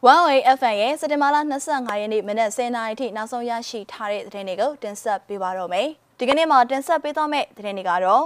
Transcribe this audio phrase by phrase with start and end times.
[0.00, 1.36] One-Way FM ရဲ့စက်တင်ဘာလ
[1.68, 8.24] 25ရက်နေ့မနက်10:00နာရီထိနောက်ဆုံးရရှိထားတဲ့သတင်းတွေကိုတင်ဆက်ပေးပါတော့မယ်။ဒီကနေ့မှာတင်ဆက်ပေးသွားမယ့်သတင်းတွေကတော့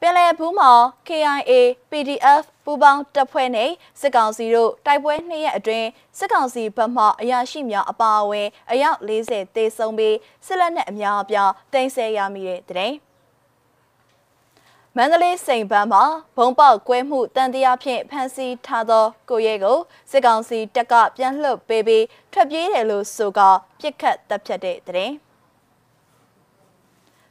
[0.00, 0.70] ပင်လယ်ဘူးမှာ
[1.08, 1.52] KIA
[1.90, 12.92] PDF ပူးပေါင်းတပ်ဖွဲ့နဲ့စစ်ကောင်စီတို့တိုက်ပွဲနှစ်ရက်အတွင်းစစ်ကောင်စီဘက်မှအရာရှိများအပါအဝင်အယောက်40တေဆုံးပြီးစစ်လက်နက်အများအပြားတင်ဆက်ရမိတဲ့တဲ့
[14.98, 16.04] မန္တလေးစိန်ပန်းမှာ
[16.36, 19.78] ဘုံပေါက်ကွဲမှုတန်တရားဖြင့်ဖမ်းဆီးထားသောကိုရဲကို
[20.10, 23.40] စစ်ကောင်စီတပ်ကပြန်လှုပ်ပေးပြီးထွက်ပြေးတယ်လို့ဆိုက
[23.80, 25.12] ပြစ်ခတ်တပ်ဖြတ်တဲ့တဲ့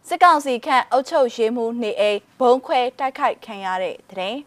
[0.08, 4.38] စစ်ကောင်စီခန့်အုပ်ချုပ်ရေးမှုနေအိမ်ဘုံခွဲတိုက်ခိုက်ခံရတဲ့တဲ့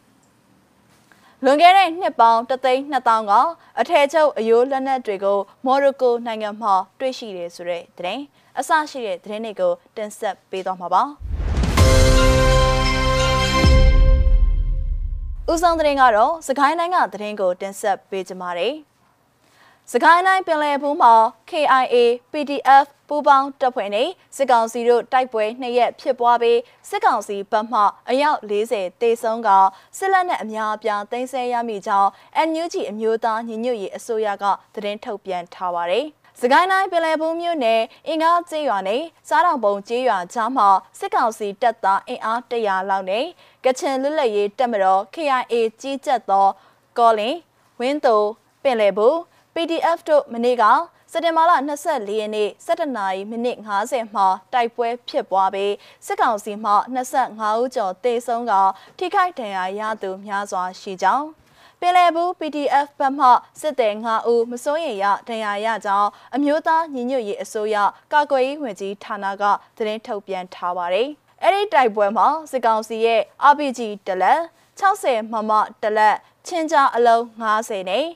[1.44, 3.32] လွန်ခဲ့တဲ့နှစ်ပေါင်း3သိန်း2000က
[3.80, 8.20] အထည်ချုပ်အယိုးလက်နက်တွေကိုမော်ရိုကိုနိုင်ငံမှာတွေ့ရှိတယ်ဆိုတဲ့တဲ့
[8.58, 11.04] အစရှိတဲ့သတင်းတွေကိုတင်ဆက်ပေးသွားမှာပါ။
[15.52, 18.74] ဦးဆောင်သတင်းကတော့စကိုင်းတိုင်းကသတင်းကိုတင်ဆက်ပေးကြပါမယ်။
[19.92, 21.14] စကိုင်းတိုင်းပင်လယ်ဘူးမှာ
[21.50, 21.96] KIA
[22.32, 26.58] PDF ပူးပေါင်းတပ်ဖွဲ့နဲ့စစ်ကောင်စီတို့တိုက်ပွဲနှစ်ရက်ဖြစ်ပွားပြီး
[26.88, 29.48] စစ်ကောင်စီဘက်မှအယောက်40တေဆုံးက
[29.98, 32.10] စစ်လက်နက်အများအပြားသိမ်းဆည်းရမိကြောင်း
[32.48, 36.06] NUG အမျိုးသားညီညွတ်ရေးအစိုးရကသတင်းထုတ်ပြန်ထားပါတယ်။
[36.42, 43.24] စကိုင်းတိုင်းပင်လယ်ဘူးမြို့နယ်အင်္ဂါကျေးရွာနဲ့စားတောင်ပုံကျေးရွာကြားမှာစစ်ကောင်စီတပ်သားအင်အား100လောက်နဲ့
[43.64, 46.48] ကချင်လွတ်လပ်ရေးတပ်မတော် KIA ကြီးကြပ်သော
[46.98, 47.36] ကောလင်
[47.80, 48.22] ဝင်းတို
[48.62, 49.14] ပင်လယ်ဘူး
[49.54, 50.64] PDF တို့မနေ့က
[51.12, 51.52] စက်တင်ဘာလ
[51.84, 55.74] 24ရက်နေ့17:50မိနစ်50မှာတိုက်ပွဲဖြစ်ပွားပြီး
[56.06, 58.52] စစ်ကောင်စီမှ25ဦးကျော်တေဆုံးက
[58.98, 61.26] ထိခိုက်ဒဏ်ရာရသူများစွာရှိကြောင်း
[61.80, 63.26] ပင်လယ်ဘူး PDF ဘက်မှ
[63.60, 67.76] စစ်သည်9ဦးမစိုးရိမ်ရဒဏ်ရာရကြောင်းအမျိုးသားညီညွတ်ရေးအစိုးရ
[68.12, 69.44] ကာကွယ်ရေးဝန်ကြီးဌာနက
[69.76, 71.08] သတင်းထုတ်ပြန်ထားပါတယ်။
[71.42, 73.20] အဲ့ဒီတိုက်ပွဲမှာစစ်ကောင်စီရဲ့
[73.50, 74.40] RPG တလက်
[74.80, 78.06] 60မမတလက်ချင်းကြားအလုံး90နဲ့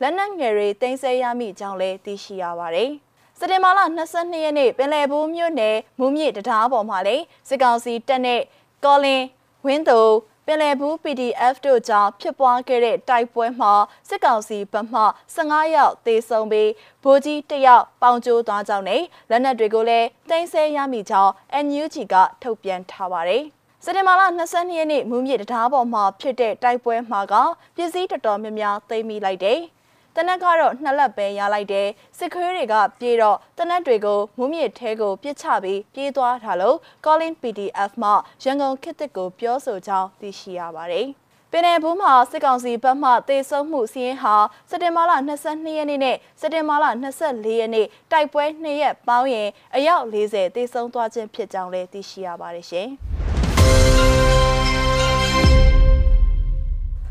[0.00, 2.90] လက်နက်ငယ်တွေတင်ဆက်ရမိကြောင်းလည်းသိရှိရပါတယ်။
[3.38, 3.80] စက်တင်ဘာလ
[4.12, 7.16] 22ရက်နေ့ပင်လယ်ဘူးမြို့နယ်မူးမြစ်တရားပေါ်မှာလေ
[7.48, 8.40] စစ်ကောင်စီတပ်နဲ့
[8.84, 9.22] ကောလင်
[9.66, 10.00] ဝင်းသူ
[10.48, 13.72] ပင်လယ်ဘူး PDF တို့ကြောင့်ဖြစ်ပွားခဲ့တဲ့တိုက်ပွဲမှာ
[14.08, 15.02] စစ်ကောင်စီဘက်မှ
[15.36, 16.70] 15ယောက်သေဆုံးပြီး
[17.02, 21.32] ဗိုလ်ကြီး1ယောက်ပေါင်ကျိုးသွားကြောင်းနဲ့လက်နက်တွေကိုလည်းတင်ဆက်ရမိကြောင်း
[21.64, 23.42] NUG ကထုတ်ပြန်ထားပါတယ်။
[23.84, 27.34] စက်တင်ဘာလ22ရက်နေ့မူးမြစ်တရားပေါ်မှာဖြစ်တဲ့တိုက်ပွဲမှာက
[27.76, 29.60] ပစ္စည်းတော်တော်များများသိမ်းမိလိုက်တယ်။
[30.16, 31.88] တနက်ကတော့နှစ်လက်ပဲရလိုက်တယ်
[32.18, 38.10] စစ်ခွေးတွေကပြေးတော့တနက်တွေကိုမူးမြစ်ထဲကိုပြစ်ချပြီးပြေးသွားတာလို့ Calling PDF မှ
[38.42, 41.08] ရန်ကုန်ခေတ်တစ်ကိုပြောဆိုကြောင်းသိရှိရပါတယ်
[41.50, 44.34] ပင်နယ်ဘူးမှာစစ်ကောင်စီဘက်မှတေဆုံးမှုစီးရင်ဟာ
[44.70, 45.12] စက်တင်ဘာလ
[45.44, 46.84] 22ရက်နေ့နဲ့စက်တင်ဘာလ
[47.22, 52.88] 24ရက်နေ့တိုက်ပွဲ2ရက်ပေါင်းရင်အယောက်40တေဆုံးသွားခြင်းဖြစ်ကြောင်းလည်းသိရှိရပါတယ်ရှင်။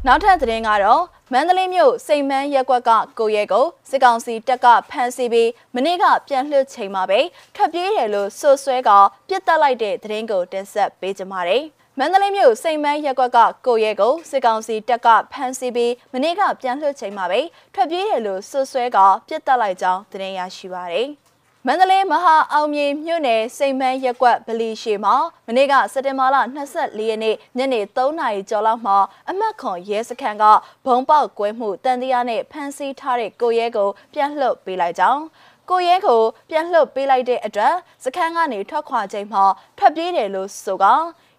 [0.08, 1.04] နောက်ထပ်သတင်းကတော့
[1.34, 7.20] မန္တလေးမြို့စိန်မန်းရက်ကွက်ကကိုရဲကိုစစ်ကောင်စီတပ်ကဖမ်းဆီးပြီးမနေ့ကပြန်လွှတ်ချိန်မှာပဲ
[7.56, 8.90] ထွက်ပြေးတယ်လို့ဆိုဆွဲက
[9.28, 11.64] ပြစ်တက်လိုက်တဲ့သတင်းကိုတင်ဆက်ပေးကြပါမယ်။
[12.00, 17.42] မန္တလေးမြို့စိန်မန်းရက်ကွက်ကကိုရဲကိုစစ်ကောင်စီတပ်ကဖမ်းဆီးပြီးမနေ့ကပြန်လွှတ်ချိန်မှာပဲ
[17.74, 21.10] ထွက်ပြေးတယ်လို့ဆိုဆွဲကပြစ်တက်လိုက်ကြောင်းသတင်းရရှိပါရယ်။
[21.68, 25.16] မန္တလေးမဟာအောင်မြေမြို့နယ်စိန်မန်းရက်ကွက်ဗလီရှိမှာ
[25.48, 26.38] မနေ့ကစက်တင်ဘာလ
[26.74, 28.98] 24ရက်နေ့ညနေ3နာရီကျော်လောက်မှာ
[29.30, 30.44] အမတ်ခွန်ရဲစခန်းက
[30.86, 35.22] ဘုံပေါက်ကွဲမှုတန်တရားနဲ့ဖမ်းဆီးထားတဲ့ကိုရဲကိုပြန်လှုပ်ပေးလိုက်ကြောင်း
[35.70, 39.44] ကိုရဲကိုပြန်လှုပ်ပေးလိုက်တဲ့အတွက်စခန်းကနေထွက်ခွာချိန်မှာ
[39.78, 40.86] ထွက်ပြေးတယ်လို့ဆိုက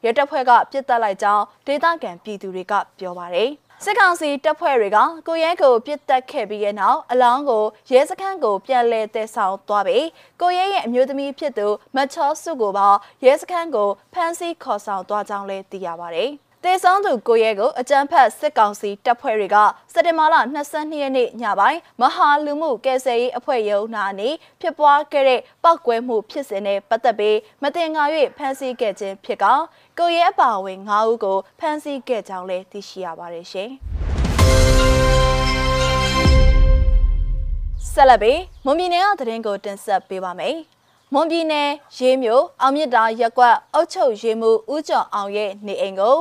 [0.04, 3.50] ရဲတပ်ဖွဲ့ကပြစ်တက်လိုက်ကြောင်းဒေသခံပြည်သူတွေကပြောပါတယ်။
[3.84, 4.98] စစ်ကောင်စီတပ်ဖွဲ့တွေက
[5.28, 10.06] ကိုရဲကိုပြစ်တက်ခဲ့ပြီးတဲ့နောက်အလောင်းကိုရဲစခန်းကိုပြန်လည်တည်ဆောင်သွားပြီး
[10.40, 11.66] ကိုရဲရဲ့အမျိုးသမီးဖြစ်သူ
[11.96, 12.88] မချောစုကိုပါ
[13.24, 16.30] ရဲစခန်းကိုဖမ်းဆီးခေါ်ဆောင်သွားကြောင်းလည်းသိရပါတယ်။
[16.66, 19.56] တေဆောင်သူကိုရဲကိုအကြမ်းဖက်စစ်ကောင်စီတပ်ဖွဲ့တွေက
[19.92, 20.36] စက်တင်ဘာလ
[20.68, 24.28] 22ရက်နေ့ညပိုင်းမဟာလူမှုကယ်ဆယ်ရေးအဖွဲ့ရုံးနာနေ
[24.60, 28.02] ဖြစ်ပွားခဲ့တဲ့ပောက်ကွဲမှုဖြစ်စဉ်နဲ့ပတ်သက်ပြီးမတင်ငါ၍
[28.36, 29.44] ဖမ်းဆီးခဲ့ခြင်းဖြစ်က
[29.98, 33.70] ကိုရဲအပါအဝင်9ဦးကိုဖမ်းဆီးခဲ့ကြောင်းလည်းသိရှိရပါတယ်ရှင်။
[37.92, 40.56] ဆက်လက်ပြီးမွန်ပြည်နယ်ကသတင်းကိုတင်ဆက်ပေးပါမယ်။
[41.12, 46.18] မွန်ပြည်နယ်ရေးမြို့အောင်မြစ်တာရက်ကွက်အုတ်ချုပ်ရေးမှုဦးကျော်အောင်ရဲ့နေအိမ်ကို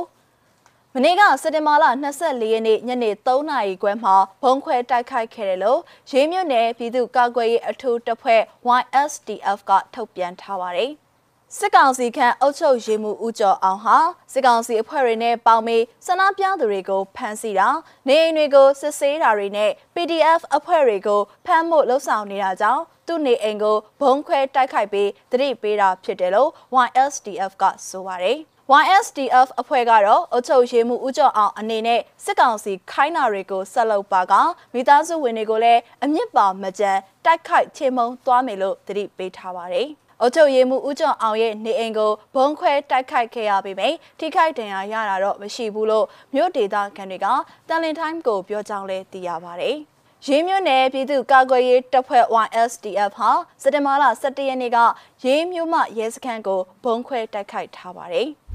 [0.98, 1.84] မနေ့ကစက်တင်ဘာလ
[2.14, 8.42] 24ရက်နေ့ညနေ3နာရီခွဲမှာဘုံခွဲတိုက်ခိုက်ခဲ့တယ်လို့ရေးမြို့နယ်ပြည်သူ့ကာကွယ်ရေးအထူးတပ်ဖွဲ့
[8.78, 10.90] YSDF ကထုတ်ပြန်ထားပါတယ်။
[11.56, 13.98] စစ်ကောင်စီခန့်အုပ်ချုပ်ရေးမှူးဦးကျော်အောင်ဟာ
[14.32, 17.68] စစ်ကောင်စီအဖွဲ့တွေနဲ့ပေါင်းပြီးဆန္ဒပြသူတွေကိုဖမ်းဆီးတာ
[18.08, 26.50] နေအိမ်တွေကိုစစ်ဆေးတာတွေနဲ့ PDF အဖွဲ့တွေကိုဖမ်းဖို့လှုံ့ဆော်နေတာကြောင့်သူ့နေအိမ်ကိုဘုံခွဲတိုက်ခိုက်ပြီးတတိပေးတာဖြစ်တယ်လို့
[26.84, 28.40] YSDF ကဆိုပါတယ်။
[28.74, 34.32] YSDF အဖွဲ့ကတော့အုပ်ချုပ်ရေးမှုဦးကျော်အောင်အနေနဲ့စစ်ကောင်စီခိုင်းနာတွေကိုဆက်လုပ်ပါက
[34.74, 39.88] မိသားစုဝင်တွေကိုလည်းအမြင့်ပါမကြမ်းတိုက်ခိုက်ချေမှုန်းသွားမယ်လို့တတိပေးထားပါတယ်။
[40.20, 47.26] အုပ်ချုပ်ရေးမှုဦးကျော်အောင်ရဲ့နေအိမ်ကိုဘုံခွဲတိုက်ခိုက်ခဲ့ရပေမယ့်ထိခိုက်ဒဏ်ရာရတာတော့မရှိဘူးလို့မြို့ဒေသခံတွေက
[47.68, 49.76] တန်လင်တိုင်းကိုပြောကြောင်းလဲသိရပါတယ်။
[50.26, 53.30] ရင်းမြို့နယ်ပြည်သူ့ကာကွယ်ရေးတပ်ဖွဲ့ YSDF ဟာ
[53.62, 54.78] စက်တင်ဘာလ17ရက်နေ့က
[55.24, 58.30] ရင်းမြို့မှရဲစခန်းကိုဘုံခွဲတိုက်ခိုက်ထားပါတယ်။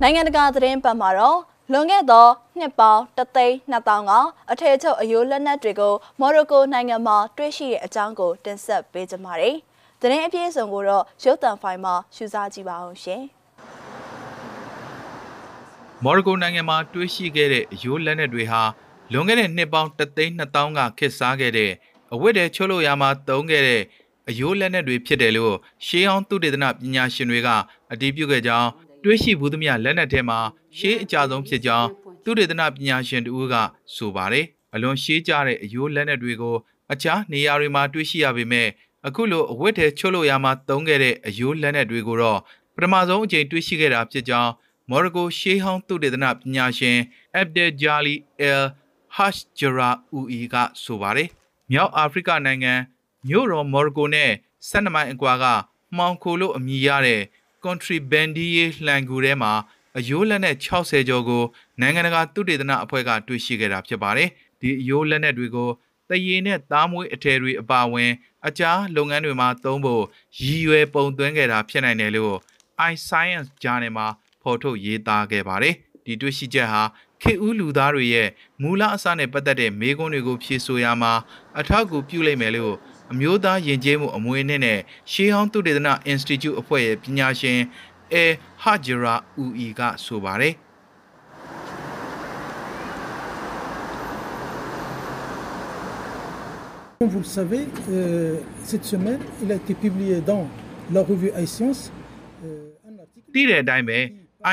[0.00, 1.38] နိုင်ငံတကာသတင်းပတ်မှာတော့
[1.72, 2.26] လွန်ခဲ့သော
[2.58, 4.12] နှစ်ပေါင်း3သိန်း2000က
[4.52, 9.56] အထည်ချုပ်အယိုးလက်နက်တွေကိုမော်ရိုကိုနိုင်ငံမှာတွေ့ရှိတဲ့အကြောင်းကိုတင်ဆက်ပေးကြပါမယ်။
[10.00, 13.22] သတင်းအပြည့်အစုံကိုတော့ရုပ်သံဖိုင်မှာရှုစားကြည့်ပါအောင်ရှင်။
[16.04, 18.62] မော်ရိုကိုနိုင်ငံမှာတွေ့ရှိခဲ့တဲ့အယိုးလက်နက်တွေဟာ
[19.12, 21.70] လွန်ခဲ့တဲ့နှစ်ပေါင်း3သိန်း2000ကခေတ်စားခဲ့တဲ့
[22.14, 23.82] အဝတ်တွေချုပ်လို့ရမှာသုံးခဲ့တဲ့
[24.28, 25.54] အယိုးလက်နက်တွေဖြစ်တယ်လို့
[25.86, 27.48] ရှေးအောင်သုတေသနပညာရှင်တွေက
[27.92, 28.68] အတည်ပြုခဲ့ကြောင်း
[29.02, 30.38] တွေးရှိဘူးသမျှလက်နက်ထဲမှာ
[30.76, 31.88] ရှေးအကြဆုံးဖြစ်ကြောင်း
[32.24, 33.54] သုတေသနပညာရှင်တို့က
[33.94, 36.56] ဆိုပါတယ်အလွန်ရှေးကြတဲ့အယိုးလက်နက်တွေကို
[36.92, 38.68] အခြားနေရာတွေမှာတွေ့ရှိရပေမဲ့
[39.06, 42.40] အခုလိုအဝတ်ထဲချုပ်လို့ရမှာသုံးခဲ့တဲ့အယိုးလက်နက်တွေကိုတော့
[42.74, 44.52] ပထမဆုံးအကြိမ်တွေ့ရှိခဲ့တာဖြစ်ကြောင်း
[44.90, 46.98] မော်ရိုကိုရှေးဟောင်းသုတေသနပညာရှင်
[47.34, 48.62] အက်ဘ်ဒယ်ဂျာလီအယ်
[49.14, 51.28] ဟတ်ဂျရာအူအီကဆိုပါတယ်
[51.70, 52.72] မြောက်အာဖရိကနိုင်ငံ
[53.28, 54.30] မြို့တော်မော်ရိုကိုနဲ့
[54.68, 55.44] 12မိုင်အကွာက
[55.96, 57.22] မှောင်ခိုလို့အမည်ရတဲ့
[57.64, 59.52] contrabandier လှန်ကူထဲမှာ
[59.98, 61.44] အယိုးလက်နက်60ကျော်ကို
[61.80, 64.28] နိုင်ငံတကာသုတေသနအဖွဲ့ကတွေ့ရှိခဲ့တာဖြစ်ပါတယ်။
[64.60, 65.70] ဒီအယိုးလက်နက်တွေကို
[66.08, 68.10] တရေနဲ့သားမွေးအထည်တွေအပါအဝင်
[68.46, 70.04] အခြားလုပ်ငန်းတွေမှာသုံးဖို့
[70.40, 72.36] ရည်ရွယ်ပုံသွင်းခဲ့တာဖြစ်နိုင်တယ်လို့
[72.90, 74.06] iScience Journal မှာ
[74.42, 75.74] ဖော်ထုတ်ရေးသားခဲ့ပါတယ်။
[76.04, 76.82] ဒီတွေ့ရှိချက်ဟာ
[77.22, 78.28] ခေဦးလူသားတွေရဲ့
[78.62, 81.12] မူလအစနဲ့ပတ်သက်တဲ့မေးခွန်းတွေကိုဖြေဆိုရမှာ
[81.58, 82.74] အထောက်အကူပြုလိမ့်မယ်လို့
[83.12, 84.80] အမျိုးသားယဉ်ကျေးမှုအမွေအနှစ်နဲ့
[85.12, 87.58] ရှေးဟောင်းသုတေသန Institute အဖွဲ့ရဲ့ပညာရှင်
[88.12, 88.24] အဲ
[88.62, 90.54] ဟာဂျရာအူအီကဆိုပါတယ်
[96.98, 100.44] Comme vous le savez, euh, cette semaine, il a été publié dans
[100.94, 101.80] la revue iScience
[102.44, 103.26] euh, un article.
[103.34, 103.98] သိတဲ့အတိုင်းပဲ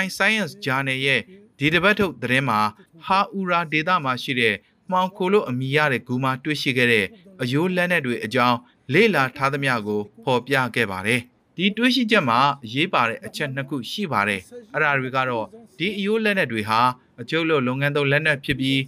[0.04, 1.22] iScience Journal ရဲ့
[1.60, 2.60] ဒီတစ်ပတ်ထုတ်သတင်းမှာ
[3.06, 4.56] ဟာအူရာဒေတာမှာရှိတဲ့
[4.92, 7.06] မှောင်ခိုလို့အမည်ရတဲ့ဂူမှာတွေ့ရှိခဲ့တဲ့
[7.42, 8.58] အယိုးလက်နက်တွေအကြောင်း
[8.94, 11.20] လေ့လာထားသမျှကိုဖော်ပြခဲ့ပါတယ်။
[11.56, 14.42] ဒီတွေ့ရှိချက်မှာအရေးပါတဲ့အချက်နှစ်ခုရှိပါတယ်။
[14.74, 15.46] အဲ့ဒါတွေကတော့
[15.78, 16.82] ဒီအယိုးလက်နက်တွေဟာ
[17.22, 18.80] အကျုပ်လို့လုပ်ငန်းသုံးလက်နက်ဖြစ်ပြီး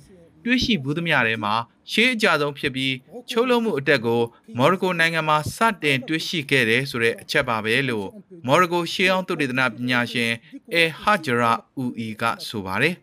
[0.46, 1.54] တွေ့ရှိဘူးသမျှထဲမှာ
[1.92, 2.94] ရှေးအကြဆုံးဖြစ်ပြီး
[3.30, 4.22] ချုပ်လုံးမှုအတက်ကို
[4.58, 8.08] မော်ရိုကိုနိုင်ငံမှာစတင်တွေ့ရှိခဲ့တယ်ဆိုတဲ့အချက်ပါပဲလို့
[8.48, 10.32] မော်ရိုကိုရှေးအောင်သုတေသနပညာရှင်
[10.74, 12.96] အဲဟာဂျရာအူအီကဆိုပါတယ်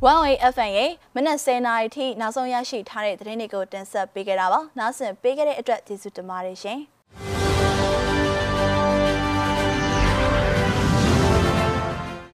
[0.00, 6.80] One FM ရဲ့မနက်10:00နာရီထိနောက်ဆုံးရရှိထားတဲ့သတင်းတွေကိုတင်ဆက်ပေးခဲ့တာပါ။နောက်ဆင်ပေးခဲ့တဲ့အတွက်ကျေးဇူးတင်ပါတယ်ရှင်။